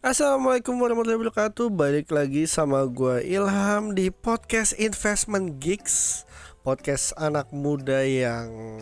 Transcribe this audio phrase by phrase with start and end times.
[0.00, 1.68] Assalamualaikum warahmatullahi wabarakatuh.
[1.76, 6.24] Balik lagi sama gue Ilham di podcast Investment Geeks.
[6.64, 8.80] Podcast anak muda yang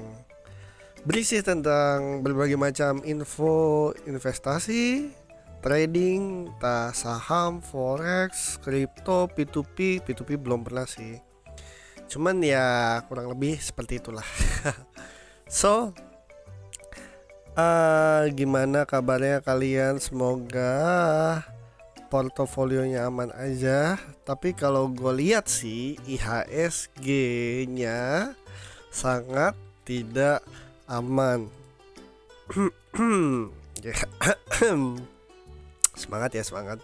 [1.02, 5.10] berisi tentang berbagai macam info investasi
[5.58, 11.18] Trading, entah saham, forex, kripto, P2P P2P belum pernah sih.
[12.06, 14.26] Cuman ya kurang lebih seperti itulah.
[15.50, 15.96] So
[17.58, 19.98] uh, gimana kabarnya kalian?
[19.98, 21.42] Semoga
[22.08, 23.98] portofolionya aman aja.
[24.22, 27.98] Tapi kalau gue lihat sih IHSG-nya
[28.94, 30.46] sangat tidak
[30.86, 31.50] aman.
[35.98, 36.78] semangat ya semangat.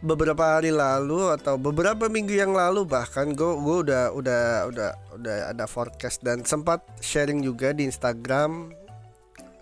[0.00, 5.52] Beberapa hari lalu atau beberapa minggu yang lalu bahkan gue gue udah udah udah udah
[5.52, 8.79] ada forecast dan sempat sharing juga di Instagram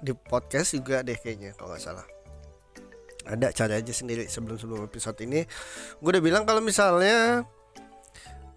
[0.00, 2.06] di podcast juga deh kayaknya kalau nggak salah.
[3.28, 5.44] Ada cari aja sendiri sebelum sebelum episode ini.
[6.00, 7.44] Gue udah bilang kalau misalnya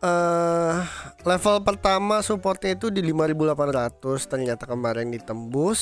[0.01, 0.81] uh,
[1.23, 5.81] level pertama supportnya itu di 5800 ternyata kemarin ditembus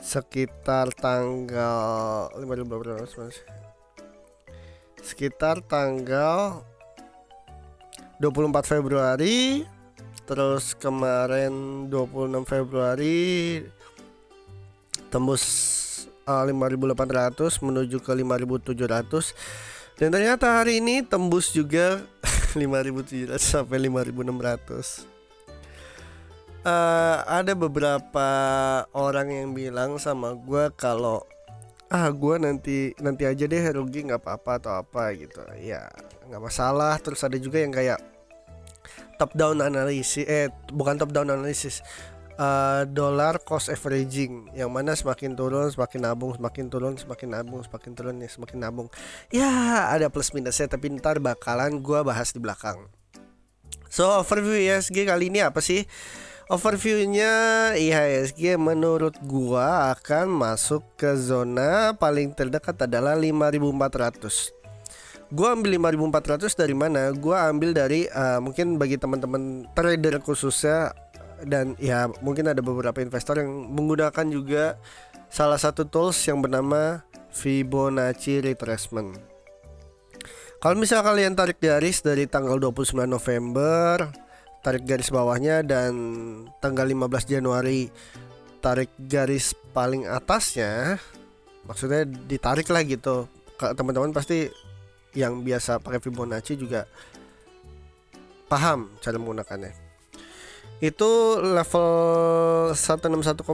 [0.00, 6.64] sekitar tanggal 5800 sekitar tanggal
[8.20, 9.64] 24 Februari
[10.24, 13.60] terus kemarin 26 Februari
[15.10, 15.44] tembus
[16.24, 22.00] uh, 5800 menuju ke 5700 dan ternyata hari ini tembus juga
[22.56, 25.10] 5700 sampai 5600
[26.60, 28.28] Uh, ada beberapa
[28.92, 31.24] orang yang bilang sama gue kalau
[31.88, 35.40] ah gue nanti nanti aja deh rugi nggak apa-apa atau apa gitu.
[35.56, 35.88] Ya
[36.28, 37.00] nggak masalah.
[37.00, 38.04] Terus ada juga yang kayak
[39.16, 41.80] top down analisis eh bukan top down analisis
[42.40, 47.92] uh, dolar cost averaging yang mana semakin turun semakin nabung semakin turun semakin nabung semakin
[47.92, 48.88] turun ya semakin nabung.
[49.28, 52.88] Ya ada plus minusnya tapi ntar bakalan gue bahas di belakang.
[53.92, 55.84] So overview IHSG kali ini apa sih?
[56.50, 57.30] Overviewnya
[57.78, 64.50] IHSG menurut gua akan masuk ke zona paling terdekat adalah 5400
[65.30, 67.14] Gua ambil 5400 dari mana?
[67.14, 70.90] Gua ambil dari uh, mungkin bagi teman-teman trader khususnya
[71.44, 74.76] dan ya mungkin ada beberapa investor yang menggunakan juga
[75.30, 79.14] salah satu tools yang bernama Fibonacci retracement.
[80.60, 84.12] Kalau misalnya kalian tarik garis dari tanggal 29 November,
[84.60, 85.92] tarik garis bawahnya dan
[86.60, 87.88] tanggal 15 Januari
[88.60, 91.00] tarik garis paling atasnya,
[91.64, 93.24] maksudnya ditarik lah gitu.
[93.56, 94.52] Teman-teman pasti
[95.16, 96.84] yang biasa pakai Fibonacci juga
[98.50, 99.89] paham cara menggunakannya
[100.80, 101.10] itu
[101.44, 101.88] level
[102.72, 103.44] 161,8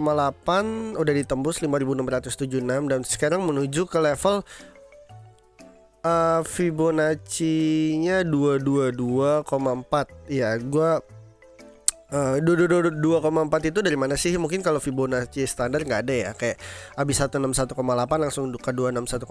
[0.95, 4.47] udah ditembus 5676 dan sekarang menuju ke level
[6.07, 9.43] uh, Fibonacci-nya 222,4
[10.31, 11.03] ya gua
[12.07, 12.95] Uh, 2,4
[13.67, 14.31] itu dari mana sih?
[14.39, 16.63] Mungkin kalau Fibonacci standar nggak ada ya Kayak
[16.95, 17.75] abis 161,8
[18.23, 19.27] langsung ke 261,8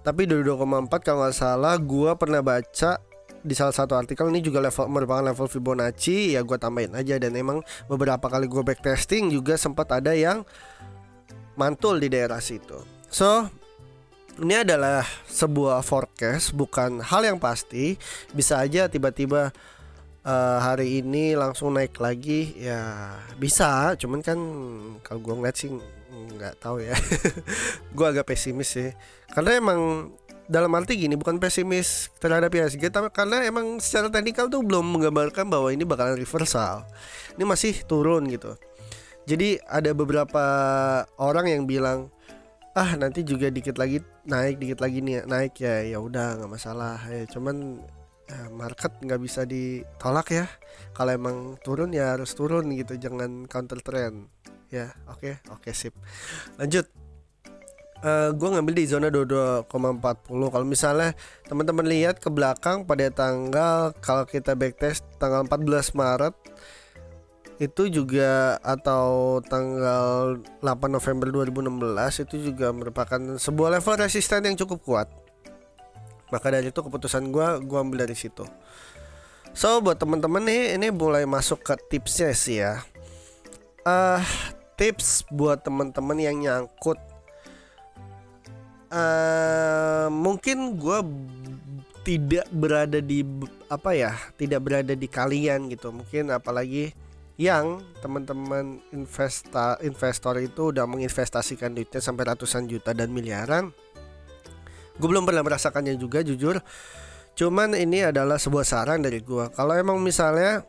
[0.00, 2.96] Tapi 22,4 kalau nggak salah Gua pernah baca
[3.46, 7.14] di salah satu artikel ini juga level merupakan level Fibonacci ya gue tambahin aja.
[7.22, 10.42] Dan emang beberapa kali gue backtesting juga sempat ada yang
[11.54, 12.82] mantul di daerah situ.
[13.06, 13.46] So
[14.36, 17.94] ini adalah sebuah forecast bukan hal yang pasti.
[18.34, 19.54] Bisa aja tiba-tiba
[20.26, 23.94] uh, hari ini langsung naik lagi ya bisa.
[23.94, 24.38] Cuman kan
[25.06, 25.70] kalau gue ngeliat sih
[26.36, 26.96] nggak tahu ya.
[27.96, 28.90] Gue agak pesimis sih.
[29.32, 30.12] Karena emang
[30.46, 35.50] dalam arti gini bukan pesimis terhadap PSG tapi karena emang secara teknikal tuh belum menggambarkan
[35.50, 36.86] bahwa ini bakalan reversal.
[37.34, 38.54] Ini masih turun gitu.
[39.26, 40.44] Jadi ada beberapa
[41.18, 42.14] orang yang bilang
[42.78, 43.98] ah nanti juga dikit lagi
[44.28, 45.82] naik dikit lagi nih naik ya.
[45.82, 47.02] Ya udah nggak masalah.
[47.10, 47.82] Ya cuman
[48.30, 50.46] ya, market nggak bisa ditolak ya.
[50.94, 52.94] Kalau emang turun ya harus turun gitu.
[52.94, 54.30] Jangan counter trend.
[54.70, 55.34] Ya oke okay?
[55.50, 55.94] oke okay, sip.
[56.54, 56.86] Lanjut
[58.02, 61.14] uh, eh, gue ngambil di zona 22,40 kalau misalnya
[61.46, 66.34] teman-teman lihat ke belakang pada tanggal kalau kita backtest tanggal 14 Maret
[67.56, 74.84] itu juga atau tanggal 8 November 2016 itu juga merupakan sebuah level resisten yang cukup
[74.84, 75.08] kuat.
[76.28, 78.44] Maka dari itu keputusan gue gue ambil dari situ.
[79.56, 82.84] So buat teman-teman nih ini mulai masuk ke tipsnya sih ya.
[83.88, 84.20] Uh,
[84.76, 87.00] tips buat teman-teman yang nyangkut
[88.96, 90.98] uh, mungkin gue
[92.06, 93.26] tidak berada di
[93.66, 95.92] apa ya tidak berada di kalian gitu.
[95.92, 96.94] Mungkin apalagi
[97.36, 103.74] yang teman-teman investa investor itu udah menginvestasikan duitnya sampai ratusan juta dan miliaran.
[104.96, 106.62] Gue belum pernah merasakannya juga jujur.
[107.36, 110.64] Cuman ini adalah sebuah saran dari gue kalau emang misalnya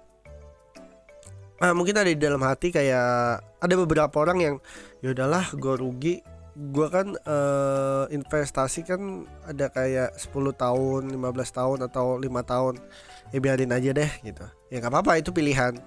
[1.64, 4.56] ah, mungkin ada di dalam hati kayak ada beberapa orang yang
[5.00, 6.16] ya udahlah gue rugi
[6.58, 11.22] gue kan uh, investasi kan ada kayak 10 tahun 15
[11.54, 12.82] tahun atau lima tahun.
[13.30, 14.42] Ya biarin aja deh gitu.
[14.74, 15.78] Ya nggak apa-apa itu pilihan.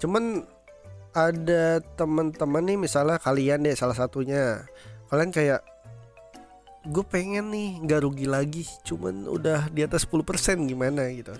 [0.00, 0.48] Cuman
[1.12, 4.64] ada teman-teman nih misalnya kalian deh salah satunya.
[5.12, 5.60] Kalian kayak
[6.88, 11.12] gue pengen nih nggak rugi lagi cuman udah di atas 10% gimana?
[11.12, 11.36] Gitu.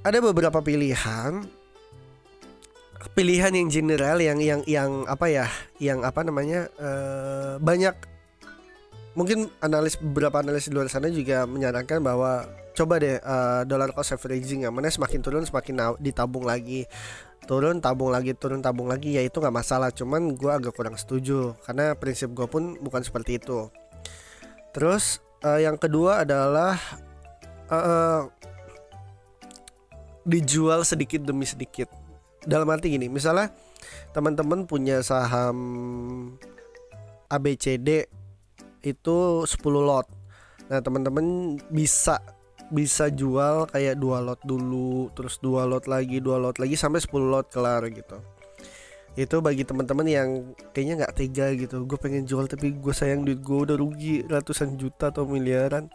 [0.00, 1.44] Ada beberapa pilihan
[3.12, 5.46] pilihan yang general yang yang yang apa ya
[5.76, 7.92] yang apa namanya uh, banyak.
[9.14, 14.10] Mungkin analis beberapa analis di luar sana juga menyarankan bahwa coba deh uh, dollar cost
[14.16, 16.88] averaging yang mana semakin turun semakin ditabung lagi.
[17.44, 19.92] Turun tabung lagi turun tabung lagi ya itu nggak masalah.
[19.92, 23.68] Cuman gue agak kurang setuju karena prinsip gue pun bukan seperti itu.
[24.74, 26.74] Terus uh, yang kedua adalah
[27.70, 28.26] uh,
[30.24, 32.03] dijual sedikit demi sedikit
[32.44, 33.52] dalam arti gini misalnya
[34.12, 35.58] teman-teman punya saham
[37.28, 38.06] ABCD
[38.84, 39.48] itu 10
[39.80, 40.06] lot.
[40.68, 42.20] Nah teman-teman bisa
[42.72, 47.32] bisa jual kayak dua lot dulu terus dua lot lagi dua lot lagi sampai 10
[47.32, 48.20] lot kelar gitu.
[49.14, 50.28] Itu bagi teman-teman yang
[50.74, 51.86] kayaknya nggak tega gitu.
[51.86, 55.88] Gue pengen jual tapi gue sayang duit gue udah rugi ratusan juta atau miliaran.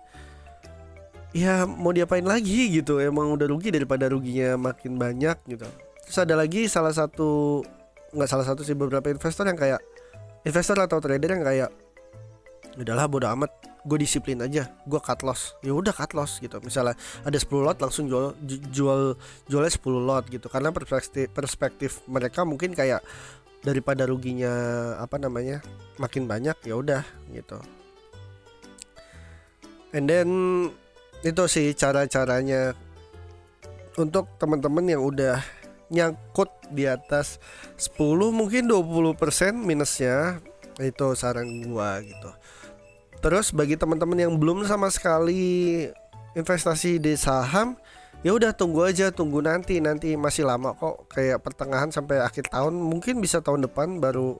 [1.29, 2.97] Ya mau diapain lagi gitu?
[2.97, 5.69] Emang udah rugi daripada ruginya makin banyak gitu
[6.09, 7.61] terus ada lagi salah satu
[8.17, 9.77] nggak salah satu sih beberapa investor yang kayak
[10.41, 11.69] investor atau trader yang kayak
[12.81, 13.51] udahlah bodo amat
[13.85, 15.53] gue disiplin aja gue cut loss.
[15.61, 16.57] Ya udah cut loss gitu.
[16.65, 18.33] Misalnya ada 10 lot langsung jual
[18.73, 19.15] jual
[19.45, 20.49] jualnya 10 lot gitu.
[20.49, 23.05] Karena perspektif perspektif mereka mungkin kayak
[23.61, 24.49] daripada ruginya
[24.97, 25.61] apa namanya
[26.01, 27.59] makin banyak ya udah gitu.
[29.93, 30.29] And then
[31.21, 32.75] itu sih cara-caranya
[33.99, 35.58] untuk teman-teman yang udah
[35.89, 37.41] nyangkut di atas
[37.77, 37.97] 10
[38.29, 39.17] mungkin 20%
[39.57, 40.37] minusnya
[40.79, 42.31] itu saran gua gitu
[43.19, 45.83] Terus bagi teman-teman yang belum sama sekali
[46.39, 47.75] investasi di saham,
[48.23, 52.79] ya udah tunggu aja, tunggu nanti, nanti masih lama kok kayak pertengahan sampai akhir tahun,
[52.79, 54.39] mungkin bisa tahun depan baru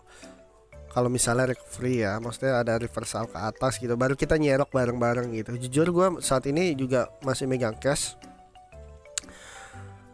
[0.90, 5.60] kalau misalnya recovery ya, maksudnya ada reversal ke atas gitu, baru kita nyerok bareng-bareng gitu.
[5.68, 8.16] Jujur gue saat ini juga masih megang cash.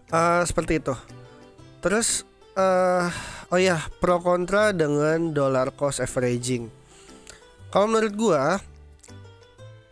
[0.09, 0.93] Uh, seperti itu.
[1.83, 3.07] Terus uh,
[3.51, 6.71] oh ya pro kontra dengan dollar cost averaging.
[7.71, 8.43] Kalau menurut gua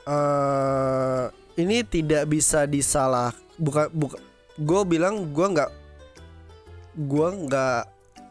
[0.07, 1.25] uh,
[1.59, 4.18] ini tidak bisa disalah bukan buka
[4.53, 5.71] gue bilang gua nggak
[7.09, 7.83] gua nggak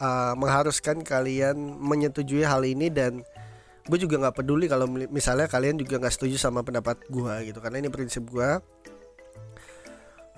[0.02, 3.22] uh, mengharuskan kalian menyetujui hal ini dan
[3.82, 7.82] gue juga nggak peduli kalau misalnya kalian juga nggak setuju sama pendapat gue gitu karena
[7.82, 8.62] ini prinsip gue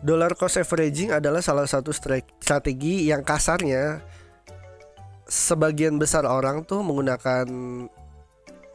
[0.04, 4.04] dollar cost averaging adalah salah satu strategi yang kasarnya
[5.24, 7.48] sebagian besar orang tuh menggunakan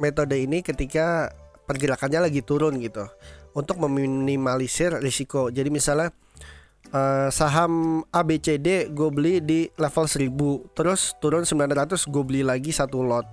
[0.02, 1.30] metode ini ketika
[1.70, 3.06] pergerakannya lagi turun gitu
[3.54, 5.54] untuk meminimalisir risiko.
[5.54, 6.10] Jadi misalnya
[6.90, 13.06] uh, saham ABCD gue beli di level 1000 terus turun 900 gue beli lagi satu
[13.06, 13.30] lot.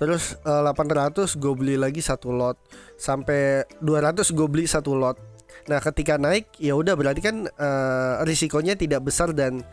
[0.00, 2.56] Terus uh, eh, 800 gue beli lagi satu lot.
[2.96, 5.35] Sampai 200 gue beli satu lot
[5.66, 9.66] nah ketika naik ya udah berarti kan uh, risikonya tidak besar dan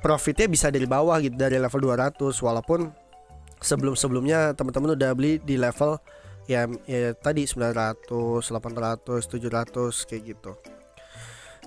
[0.00, 2.88] profitnya bisa dari bawah gitu dari level 200 walaupun
[3.60, 6.00] sebelum-sebelumnya teman-teman udah beli di level
[6.46, 10.52] ya, ya tadi 900, 800, 700 kayak gitu.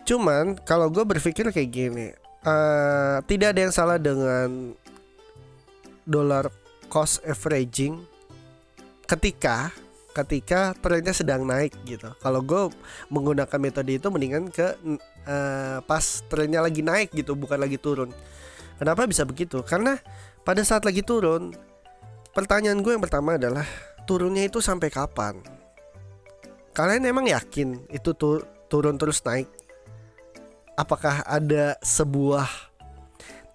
[0.07, 2.07] Cuman kalau gue berpikir kayak gini,
[2.47, 4.73] uh, tidak ada yang salah dengan
[6.07, 6.49] dollar
[6.89, 8.01] cost averaging
[9.05, 9.69] ketika
[10.15, 12.09] ketika trennya sedang naik gitu.
[12.19, 12.73] Kalau gue
[13.13, 14.75] menggunakan metode itu mendingan ke
[15.27, 18.09] uh, pas trennya lagi naik gitu, bukan lagi turun.
[18.79, 19.61] Kenapa bisa begitu?
[19.61, 19.99] Karena
[20.43, 21.53] pada saat lagi turun
[22.29, 23.65] Pertanyaan gue yang pertama adalah
[24.05, 25.41] turunnya itu sampai kapan?
[26.77, 29.49] Kalian emang yakin itu tur turun terus naik?
[30.77, 32.45] Apakah ada sebuah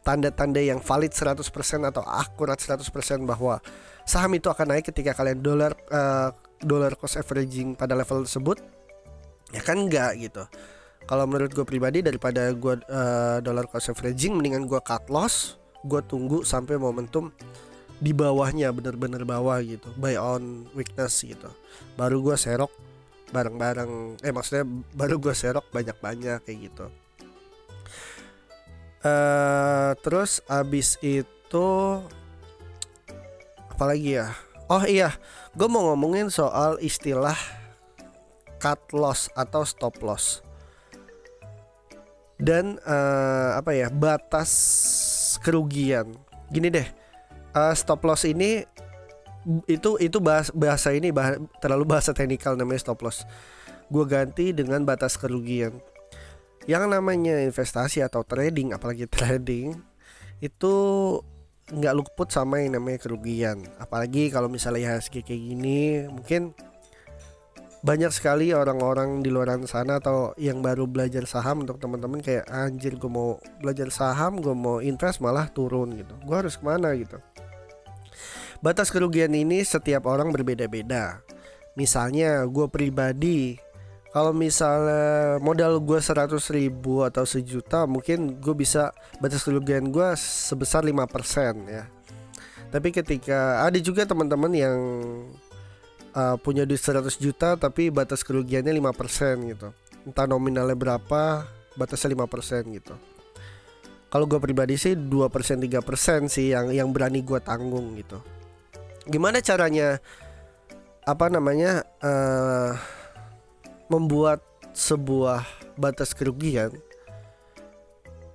[0.03, 1.41] tanda-tanda yang valid 100%
[1.87, 2.83] atau akurat 100%
[3.25, 3.63] bahwa
[4.05, 8.61] saham itu akan naik ketika kalian dolar uh, dollar cost averaging pada level tersebut?
[9.53, 10.45] Ya kan enggak gitu.
[11.05, 16.01] Kalau menurut gue pribadi daripada gue uh, dollar cost averaging mendingan gue cut loss, gue
[16.09, 17.29] tunggu sampai momentum
[18.03, 21.47] di bawahnya bener-bener bawah gitu buy on weakness gitu
[21.95, 22.73] baru gue serok
[23.31, 26.87] bareng-bareng eh maksudnya baru gue serok banyak-banyak kayak gitu
[29.07, 31.67] uh, terus abis itu
[33.75, 34.31] apalagi ya
[34.65, 35.13] Oh iya,
[35.53, 37.37] gue mau ngomongin soal istilah
[38.57, 40.41] cut loss atau stop loss
[42.41, 44.51] dan uh, apa ya batas
[45.45, 46.17] kerugian.
[46.51, 46.89] Gini deh,
[47.55, 48.65] uh, stop loss ini
[49.69, 53.29] itu itu bahasa, bahasa ini bah, terlalu bahasa teknikal namanya stop loss.
[53.93, 55.77] Gue ganti dengan batas kerugian.
[56.65, 59.77] Yang namanya investasi atau trading, apalagi trading
[60.41, 60.75] itu
[61.73, 63.65] nggak luput sama yang namanya kerugian.
[63.81, 66.53] Apalagi kalau misalnya IHSG kayak gini, mungkin
[67.85, 72.97] banyak sekali orang-orang di luar sana atau yang baru belajar saham untuk teman-teman kayak anjir
[72.97, 76.17] gue mau belajar saham gue mau invest malah turun gitu.
[76.25, 76.97] Gue harus ke mana?
[76.97, 77.21] gitu.
[78.65, 81.21] Batas kerugian ini setiap orang berbeda-beda.
[81.77, 83.61] Misalnya gue pribadi
[84.15, 90.87] kalau misalnya modal gue 100 ribu atau sejuta mungkin gue bisa batas kerugian gue sebesar
[90.87, 90.95] 5%
[91.67, 91.91] ya.
[92.71, 94.79] Tapi ketika ada juga teman-teman yang
[96.15, 99.75] uh, punya duit 100 juta tapi batas kerugiannya 5% gitu.
[100.07, 101.43] Entah nominalnya berapa
[101.75, 102.95] batasnya 5% gitu.
[104.15, 108.23] Kalau gue pribadi sih 2% 3% sih yang yang berani gue tanggung gitu.
[109.11, 109.99] Gimana caranya
[111.03, 112.79] apa namanya uh,
[113.89, 114.41] membuat
[114.75, 115.45] sebuah
[115.79, 116.75] batas kerugian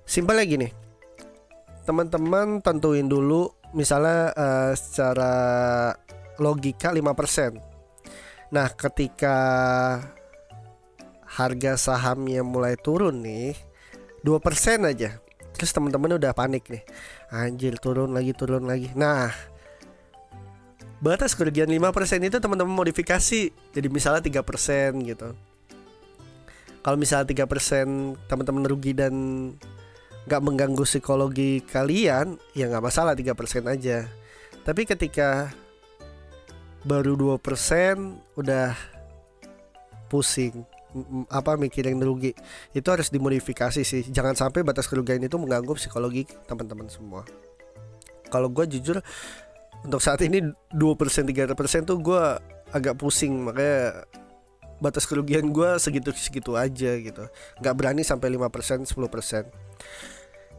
[0.04, 0.72] simpel lagi nih
[1.84, 5.32] teman-teman tentuin dulu misalnya uh, secara
[6.40, 7.70] logika 5%
[8.50, 9.36] Nah, ketika
[11.22, 13.54] harga sahamnya mulai turun nih,
[14.26, 15.22] 2% aja.
[15.54, 16.82] Terus teman-teman udah panik nih.
[17.30, 18.90] Anjir, turun lagi, turun lagi.
[18.98, 19.30] Nah,
[21.00, 23.50] batas kerugian 5% itu teman-teman modifikasi.
[23.50, 25.32] Jadi misalnya 3% gitu.
[26.80, 29.14] Kalau misalnya 3% teman-teman rugi dan
[30.28, 34.08] nggak mengganggu psikologi kalian, ya nggak masalah 3% aja.
[34.64, 35.52] Tapi ketika
[36.84, 37.40] baru 2%
[38.36, 38.76] udah
[40.08, 40.64] pusing.
[41.30, 42.34] Apa mikirin rugi.
[42.74, 44.02] Itu harus dimodifikasi sih.
[44.10, 47.22] Jangan sampai batas kerugian itu mengganggu psikologi teman-teman semua.
[48.26, 48.98] Kalau gue jujur
[49.84, 52.22] untuk saat ini 2% 3% tuh gue
[52.70, 54.06] agak pusing makanya
[54.80, 57.24] batas kerugian gue segitu-segitu aja gitu
[57.60, 58.96] nggak berani sampai 5% 10%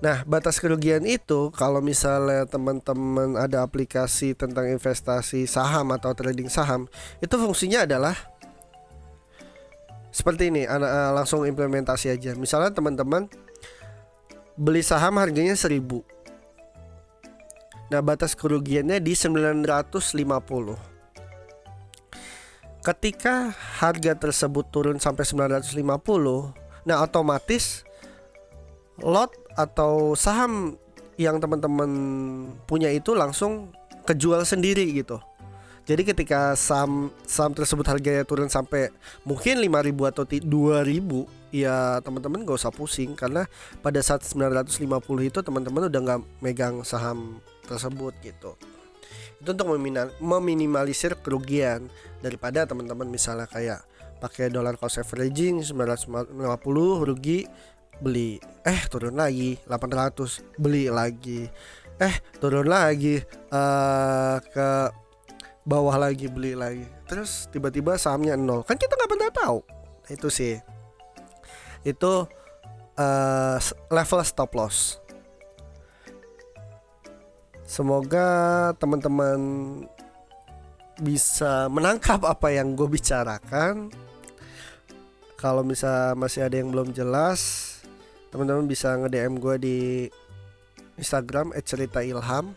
[0.01, 6.89] Nah, batas kerugian itu kalau misalnya teman-teman ada aplikasi tentang investasi saham atau trading saham,
[7.21, 8.17] itu fungsinya adalah
[10.09, 12.33] seperti ini, eh, langsung implementasi aja.
[12.33, 13.29] Misalnya teman-teman
[14.57, 16.01] beli saham harganya 1000.
[17.91, 19.67] Nah, batas kerugiannya di 950.
[22.81, 23.51] Ketika
[23.83, 26.55] harga tersebut turun sampai 950,
[26.87, 27.83] nah otomatis
[29.03, 30.79] lot atau saham
[31.19, 31.91] yang teman-teman
[32.63, 33.75] punya itu langsung
[34.07, 35.19] kejual sendiri gitu.
[35.85, 38.87] Jadi ketika saham saham tersebut harganya turun sampai
[39.27, 43.43] mungkin 5000 atau 2000 ya teman-teman gak usah pusing karena
[43.83, 44.79] pada saat 950
[45.27, 48.59] itu teman-teman udah nggak megang saham tersebut gitu.
[49.41, 49.73] Itu untuk
[50.21, 51.89] meminimalisir kerugian
[52.21, 53.81] daripada teman-teman misalnya kayak
[54.21, 56.37] pakai dollar cost averaging 950
[57.09, 57.49] rugi
[57.97, 58.37] beli.
[58.61, 61.49] Eh turun lagi 800 beli lagi.
[61.97, 63.17] Eh turun lagi
[63.49, 64.69] uh, ke
[65.65, 66.85] bawah lagi beli lagi.
[67.09, 68.61] Terus tiba-tiba sahamnya nol.
[68.61, 69.59] Kan kita nggak pernah tahu.
[70.05, 70.61] Itu sih.
[71.81, 72.29] Itu
[72.93, 73.57] uh,
[73.89, 75.00] level stop loss
[77.71, 78.27] semoga
[78.75, 79.39] teman-teman
[80.99, 83.87] bisa menangkap apa yang gue bicarakan.
[85.39, 87.71] Kalau misal masih ada yang belum jelas
[88.31, 89.79] teman-teman bisa nge-DM gue di
[90.95, 92.55] Instagram @cerita ilham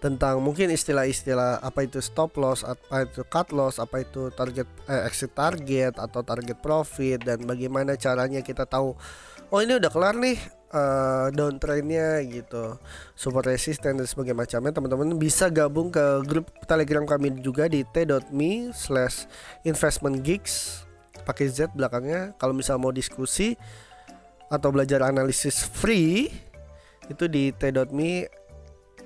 [0.00, 5.08] tentang mungkin istilah-istilah apa itu stop loss, apa itu cut loss, apa itu target eh,
[5.08, 8.94] exit target atau target profit dan bagaimana caranya kita tahu
[9.50, 10.36] oh ini udah kelar nih
[10.72, 12.78] uh, downtrendnya gitu.
[13.14, 18.70] Support resisten dan sebagainya macamnya teman-teman bisa gabung ke grup telegram kami juga di t.me
[18.74, 19.30] slash
[19.62, 20.86] investment gigs
[21.26, 22.34] pakai z belakangnya.
[22.38, 23.58] Kalau misal mau diskusi
[24.46, 26.30] atau belajar analisis free
[27.10, 28.30] itu di t.me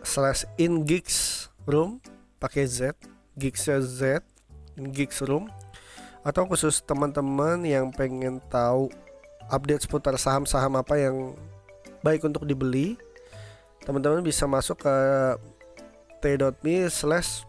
[0.05, 2.01] slash in gigs room
[2.41, 2.93] pakai z
[3.37, 4.21] gigs z
[4.77, 5.49] in gigs room.
[6.21, 8.93] Atau khusus teman-teman yang pengen tahu
[9.49, 11.33] update seputar saham-saham apa yang
[12.01, 12.97] baik untuk dibeli
[13.85, 14.95] teman-teman bisa masuk ke
[16.21, 17.49] t.me slash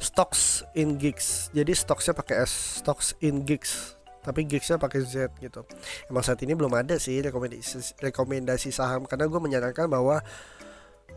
[0.00, 5.64] stocks in gigs jadi stokesnya pakai s stocks in gigs tapi gigsnya pakai Z gitu.
[6.12, 10.20] Emang saat ini belum ada sih rekomendasi rekomendasi saham karena gue menyarankan bahwa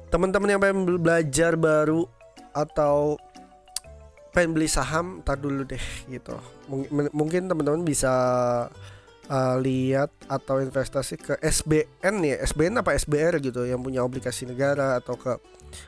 [0.07, 2.07] teman-teman yang pengen belajar baru
[2.55, 3.19] atau
[4.31, 6.39] pengen beli saham tar dulu deh gitu.
[7.11, 8.13] Mungkin teman-teman bisa
[9.29, 14.99] uh, lihat atau investasi ke SBN ya SBN apa SBR gitu yang punya obligasi negara
[14.99, 15.39] atau ke